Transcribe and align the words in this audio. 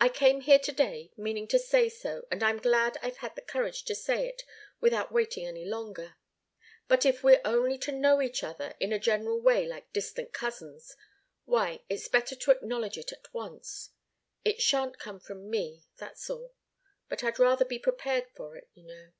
I 0.00 0.08
came 0.08 0.42
here 0.42 0.60
to 0.60 0.70
day, 0.70 1.10
meaning 1.16 1.48
to 1.48 1.58
say 1.58 1.88
so 1.88 2.24
and 2.30 2.40
I'm 2.40 2.58
glad 2.60 2.98
I've 3.02 3.16
had 3.16 3.34
the 3.34 3.40
courage 3.42 3.84
to 3.86 3.96
say 3.96 4.28
it 4.28 4.44
without 4.80 5.10
waiting 5.10 5.44
any 5.44 5.64
longer. 5.64 6.14
But 6.86 7.04
if 7.04 7.24
we're 7.24 7.40
only 7.44 7.76
to 7.78 7.90
know 7.90 8.22
each 8.22 8.44
other 8.44 8.74
in 8.78 8.92
a 8.92 9.00
general 9.00 9.40
way 9.40 9.66
like 9.66 9.92
distant 9.92 10.32
cousins 10.32 10.94
why, 11.46 11.80
it's 11.88 12.06
better 12.06 12.36
to 12.36 12.52
acknowledge 12.52 12.96
it 12.96 13.10
at 13.10 13.34
once. 13.34 13.90
It 14.44 14.62
shan't 14.62 15.00
come 15.00 15.18
from 15.18 15.50
me 15.50 15.82
that's 15.96 16.30
all. 16.30 16.54
But 17.08 17.24
I'd 17.24 17.40
rather 17.40 17.64
be 17.64 17.80
prepared 17.80 18.28
for 18.36 18.54
it, 18.54 18.68
you 18.72 18.84
know." 18.84 19.10